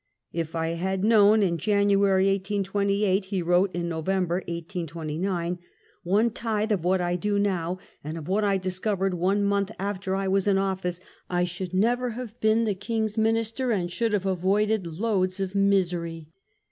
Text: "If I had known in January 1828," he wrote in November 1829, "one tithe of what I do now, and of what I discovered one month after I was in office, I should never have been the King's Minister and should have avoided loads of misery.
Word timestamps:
"If 0.33 0.55
I 0.55 0.69
had 0.69 1.03
known 1.03 1.43
in 1.43 1.59
January 1.59 2.25
1828," 2.29 3.25
he 3.25 3.43
wrote 3.43 3.71
in 3.75 3.87
November 3.87 4.37
1829, 4.47 5.59
"one 6.01 6.29
tithe 6.31 6.71
of 6.71 6.83
what 6.83 6.99
I 7.01 7.15
do 7.15 7.37
now, 7.37 7.77
and 8.03 8.17
of 8.17 8.27
what 8.27 8.43
I 8.43 8.57
discovered 8.57 9.13
one 9.13 9.43
month 9.43 9.69
after 9.77 10.15
I 10.15 10.27
was 10.27 10.47
in 10.47 10.57
office, 10.57 11.01
I 11.29 11.43
should 11.43 11.75
never 11.75 12.09
have 12.17 12.39
been 12.41 12.63
the 12.63 12.73
King's 12.73 13.19
Minister 13.19 13.69
and 13.69 13.91
should 13.91 14.13
have 14.13 14.25
avoided 14.25 14.87
loads 14.87 15.39
of 15.39 15.53
misery. 15.53 16.29